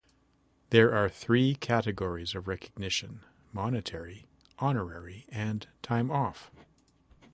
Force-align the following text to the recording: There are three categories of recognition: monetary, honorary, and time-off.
There 0.71 0.95
are 0.95 1.09
three 1.09 1.53
categories 1.53 2.33
of 2.33 2.47
recognition: 2.47 3.21
monetary, 3.53 4.25
honorary, 4.57 5.25
and 5.29 5.67
time-off. 5.83 6.49